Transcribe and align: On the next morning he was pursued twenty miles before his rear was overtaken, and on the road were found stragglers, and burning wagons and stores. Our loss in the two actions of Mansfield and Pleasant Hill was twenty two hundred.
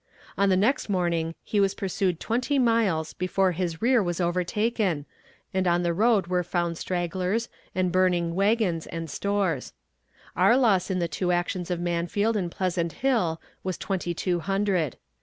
On 0.35 0.49
the 0.49 0.57
next 0.57 0.89
morning 0.89 1.35
he 1.43 1.59
was 1.59 1.75
pursued 1.75 2.19
twenty 2.19 2.57
miles 2.57 3.13
before 3.13 3.51
his 3.51 3.83
rear 3.83 4.01
was 4.01 4.19
overtaken, 4.19 5.05
and 5.53 5.67
on 5.67 5.83
the 5.83 5.93
road 5.93 6.25
were 6.25 6.41
found 6.41 6.79
stragglers, 6.79 7.49
and 7.75 7.91
burning 7.91 8.33
wagons 8.33 8.87
and 8.87 9.11
stores. 9.11 9.73
Our 10.35 10.57
loss 10.57 10.89
in 10.89 10.97
the 10.97 11.07
two 11.07 11.31
actions 11.31 11.69
of 11.69 11.79
Mansfield 11.79 12.35
and 12.35 12.49
Pleasant 12.49 12.93
Hill 13.05 13.39
was 13.63 13.77
twenty 13.77 14.15
two 14.15 14.39
hundred. 14.39 14.97